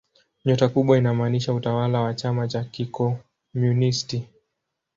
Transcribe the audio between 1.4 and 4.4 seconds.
utawala wa chama cha kikomunisti.